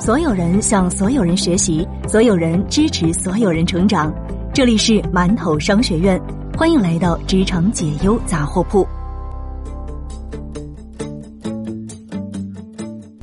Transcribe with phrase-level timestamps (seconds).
[0.00, 4.10] 所有人向所有人学习，所有人支持所有人成长。
[4.50, 6.18] 这里是馒头商学院，
[6.56, 8.88] 欢迎来到职场解忧杂货铺。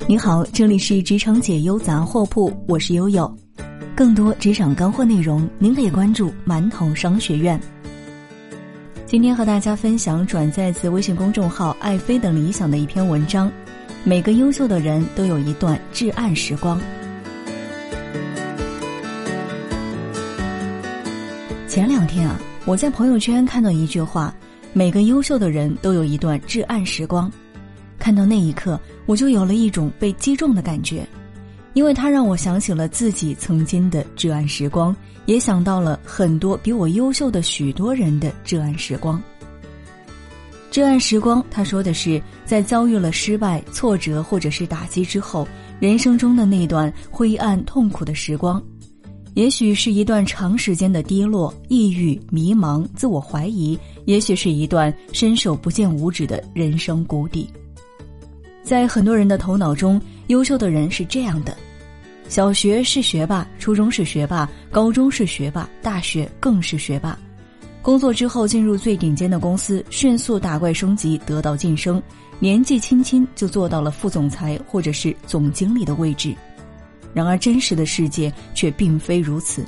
[0.05, 3.35] 你好，这里是职场解忧杂货铺，我是悠悠。
[3.95, 7.59] 更多职场干货内容，您可以关注馒头商学院。
[9.07, 13.51] 今天和大家分享转载自微信公众号“爱妃的理想”的一篇文章。
[14.07, 16.79] 每个优秀的人都有一段至暗时光。
[21.67, 24.33] 前两天啊，我在朋友圈看到一句话
[24.71, 27.29] ：“每个优秀的人都有一段至暗时光。”
[27.99, 31.05] 看到那一刻，我就有了一种被击中的感觉，
[31.73, 34.95] 因为它让我想起了自己曾经的至暗时光，
[35.25, 39.21] 也想到了很多比我优秀的许多人的至暗时光。
[40.77, 45.47] 这段时光，他说的是在遭遇了失败、挫折或者是打击之后，
[45.79, 48.61] 人生中的那段灰暗、痛苦的时光，
[49.33, 57.49] 也许是一段长时间的低落、抑郁、迷茫、自我怀疑，也许是一段伸手不见五指的人生谷底。
[58.61, 61.57] 在很多人的头脑中，优秀的人是这样的：
[62.29, 67.17] 小学是学霸，初中是学霸，高中是学霸，大学更是学霸。
[67.87, 72.03] 工作之后进入最顶尖的公司，迅速打怪升级，得到晋升，
[72.37, 76.35] 年纪轻轻就做到了副总裁或者是总经理的位置。
[77.13, 79.65] 然而，真实的世界却并非如此。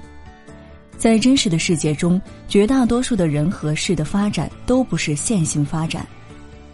[0.98, 6.06] 在真实的世界中，绝大多数的人和事的发展都不是线性发展。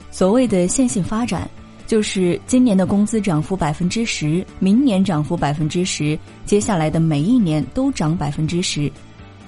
[0.10, 1.48] 所谓的线性发展，
[1.86, 8.92] 就是今年的工资涨幅百分之十，明年涨幅百分之十，接下来的每一年都涨百分之十。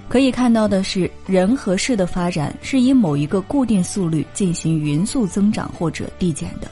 [0.09, 6.67] 可以看到的是，人和事的发展是以某一个固定速率进行匀速增长或者递减的。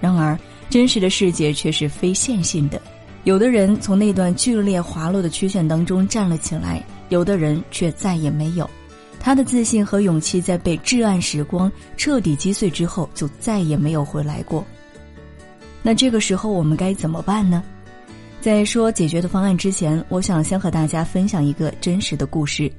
[0.00, 2.80] 然而，真实的世界却是非线性的。
[3.24, 8.68] 有的人从那段剧烈滑落的曲线当中站了起来，有的人却再也没有。
[9.18, 14.64] 他的自信和勇气在被至暗时光彻底击碎之后，就再也没有回来过。
[15.82, 17.62] 那这个时候我们该怎么办呢？
[18.40, 22.72] 在说解决的方案之前，我想先和大家分享一个真实的故事。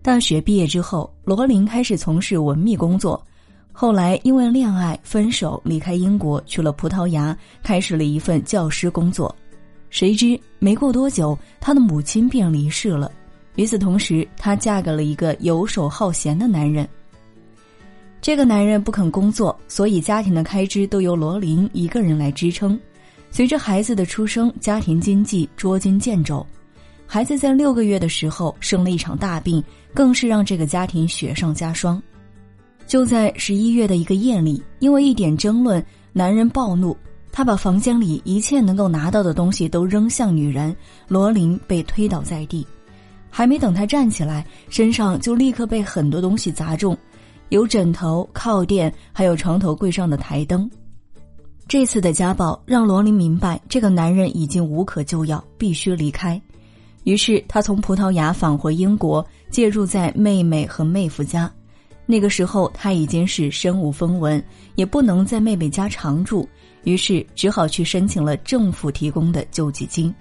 [0.00, 3.22] 大学毕业之后，罗琳开始从事文秘工作，
[3.70, 9.34] 后来因为恋爱分手，离开英国去了葡萄牙，开始了一份教师工作。
[9.90, 13.12] 谁知没过多久，她的母亲便离世了。
[13.56, 16.88] 与此同时，她嫁给了一个游手好闲的男人。
[18.22, 22.78] 这个男人不肯工作，所以家庭的开支都由罗琳一个人来支撑。
[23.30, 26.44] 随着孩子的出生，家庭经济捉襟见肘。
[27.06, 29.62] 孩子在六个月的时候生了一场大病，
[29.94, 32.02] 更是让这个家庭雪上加霜。
[32.86, 36.96] 就在十一月的一个夜里，因为一点争论，男人暴怒，
[37.30, 40.74] 他把房间里一切能够拿到的东西都扔向女人，
[41.06, 42.66] 罗琳被推倒在地。
[43.30, 46.96] 还没等他站起来，身上就立刻被很多东西砸中，
[47.50, 50.68] 有枕头、靠垫，还有床头柜上的台灯。
[51.68, 56.40] 这次的家暴让罗琳明白，这个男人已经无可救药，必须离开。
[57.04, 61.50] 于是，他从葡萄牙返回英国，借住在妹妹和妹夫家。
[62.06, 64.42] 那个时候，他已经是身无分文，
[64.76, 66.48] 也不能在妹妹家常住，
[66.84, 70.12] 于是只好去申请了政府提供的救济金。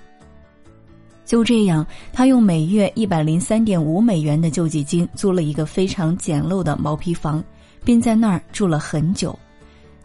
[1.24, 7.42] 就这样，他用每月一百零三点五美元的救济金租了一个非常简陋的毛坯房，
[7.86, 9.38] 并在那儿住了很久。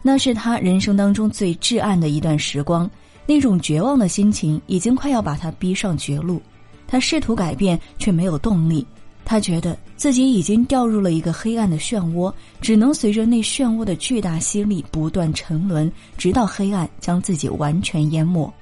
[0.05, 2.87] 那是他人生当中最至暗的一段时光，
[3.25, 6.39] 那种绝望的心情已经快要把他逼上绝路。
[6.85, 8.85] 他试图改变，却没有动力。
[9.25, 18.53] 他觉得自己已经掉入了一个黑暗的漩涡，只能随着那漩涡的巨大吸力不断沉沦，直到黑暗将自己完全淹没。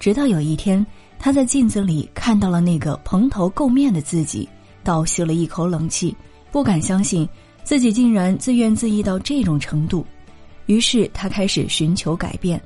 [0.00, 0.84] 直到有一天，
[1.20, 4.48] 他在镜子里看到了那个蓬头垢面的自己，
[4.82, 6.14] 倒吸了一口冷气，
[6.50, 7.26] 不敢相信
[7.62, 10.04] 自己竟然自怨自艾到这种程度。
[10.66, 12.60] 于是他开始寻求改变。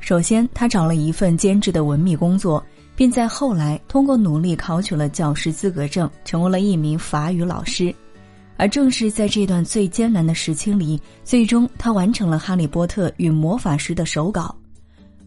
[0.00, 2.62] 首先，他找了一份兼职的文秘工作，
[2.94, 7.94] 并在后来通过努力考取了教师资格证，成为了一名法语老师。
[8.56, 14.54] 而正是在这段最艰难的时期里，最终他完成了《哈利波特与魔法师》的手稿。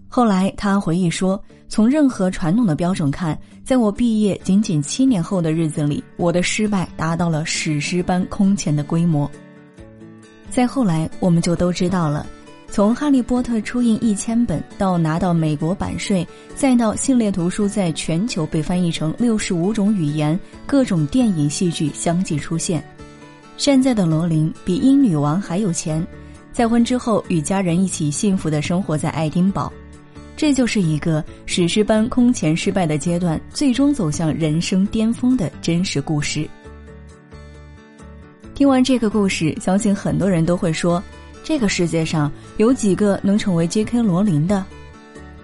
[0.07, 9.29] 后来他回忆说：“从任何传统的标准看，在我毕业仅仅七年后的日子里，我的失败达到了史诗般空前的规模。”
[10.49, 12.25] 再后来，我们就都知道了，
[12.69, 22.83] 从《哈利波特》出印一千本，到拿到美国版税，再到系列图书在全球被翻译成六十五种语言，各种电影、戏剧相继出现。
[23.57, 26.05] 现在的罗琳比英女王还有钱，
[26.51, 29.71] 再婚之后与家人一起幸福的生活在爱丁堡。
[30.35, 36.47] 这就是一个史诗般空前失败的阶段，最终走向人生巅峰的真实故事。
[38.57, 41.01] 听完这个故事，相信很多人都会说
[41.45, 44.01] ：“这个世界上有几个能成为 J.K.
[44.01, 44.65] 罗琳的？”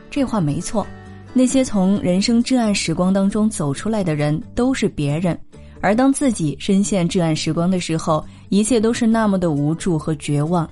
[0.09, 0.83] 这话没错，
[1.31, 5.39] 那些从人生至暗时光当中走出来的人都是别人，
[5.79, 10.67] 而当自己深陷至暗时光的时候，一切都是那么的无助和绝望。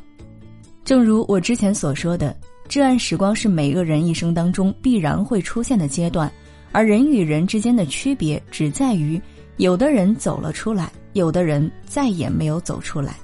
[0.83, 2.35] 正如我之前所说的，
[2.67, 6.31] 至暗时光是每个人一生当中必然会出现的阶段，
[6.71, 9.21] 而人与人之间的区别只在于，
[9.57, 10.91] 有的人走了出来。
[11.13, 13.15] 有的人再也没有走出来。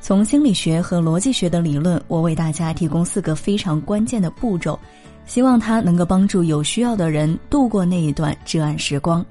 [0.00, 4.78] 从心理学和逻辑学的理论，我为大家提供四个非常关键的步骤，
[5.26, 9.24] 希望它能够帮助有需要的人度过那一段至暗时光。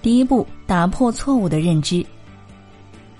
[0.00, 2.04] 第一步，打破错误的认知。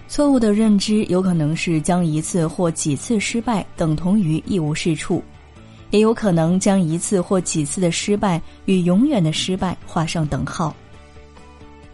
[0.09, 5.23] 错误的认知有可能是将一次或几次失败等同于一无是处。
[5.91, 10.75] 也有可能将一次或几次的失败与永远的失败画上等号，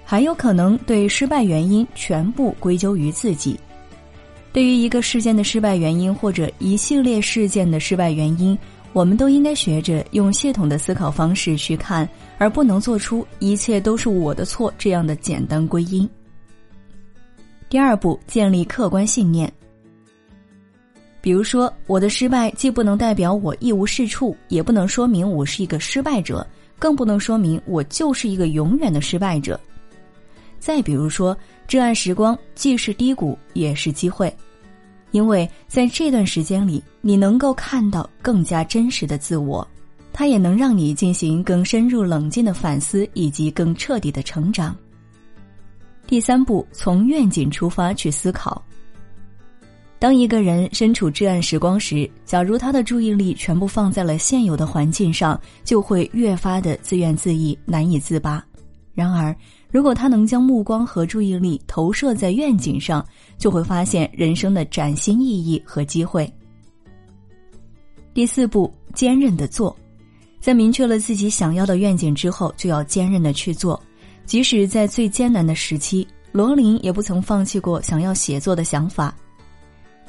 [0.04, 3.58] 还有可能对失败原因全部归咎于自己。
[4.52, 8.58] 对于一个事件的失败原因或者一系列事件的失败原因，
[8.92, 12.06] 我们都应该学着用系统的思考方式去看，
[12.36, 16.06] 而不能做出一切都是我的错这样的简单归因。
[17.70, 19.50] 第二步，建立客观信念。
[21.22, 26.44] 比如说，我的失败既不能代表我一无是处，也不能说明我是一个失败者，
[26.80, 29.58] 更不能说明我就是一个永远的失败者。
[30.58, 31.36] 再比如说，
[31.68, 34.36] 至暗时光既是低谷，也是机会，
[35.12, 39.66] 因为在这段时间里，你能够看到更加真实的自我，
[40.12, 44.76] 它也能让你进行更深入冷静的反思，以及更彻底的成长。
[46.04, 48.60] 第三步，从愿景出发去思考。
[50.02, 58.44] 当一个人身处至暗时光时，假如他的注意力全部放在了现有的环境上，就会越发的自怨自艾，难以自拔。
[58.94, 59.32] 然而，
[59.70, 63.06] 如果他能将目光和注意力投射在愿景上，
[63.38, 66.28] 就会发现人生的崭新意义和机会。
[68.12, 69.76] 第四步，坚韧的做，
[70.40, 73.80] 在明确了自己想要的愿景之后，就要坚韧的去做，
[74.26, 79.14] 即使在最艰难的时期，罗琳也不曾放弃过想要写作的想法。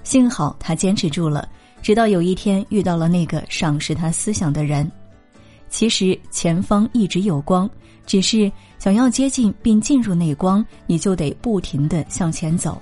[0.03, 1.47] 幸好他坚持住了，
[1.81, 4.89] 直到有一天遇到了那个赏识他思想的人。
[5.69, 7.69] 其实前方一直有光，
[8.05, 12.79] 只是想要接近并进入那光，你就得不停的向前走。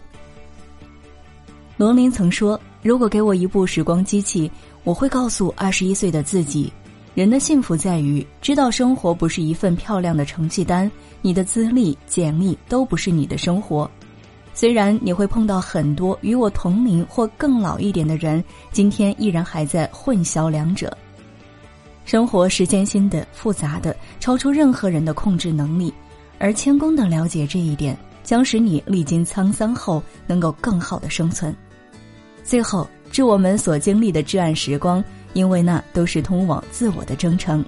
[1.77, 4.51] 罗琳曾说：“如果给我一部时光机器，
[4.83, 6.71] 我会告诉二十一岁的自己，
[7.15, 10.91] 人的幸福在于知道生活不是一份漂亮的成绩单，
[11.21, 13.89] 你的资历、简历都不是你的生活。”
[14.53, 20.95] 虽然你会碰到很多与我同龄或更老一点的人，今天依然还在混淆两者。
[22.03, 25.93] 生活是艰辛的、复杂的，超出任何人的控制能力。
[26.37, 31.55] 而谦恭的了解这一点，将使你历经沧桑后能够更好的生存。
[32.43, 37.63] 最后，致我们所经历的至暗时光，因为那都是通往自我的征程。